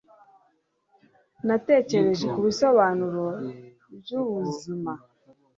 [1.47, 3.25] natekereje kubisobanuro
[3.99, 4.93] byubuzima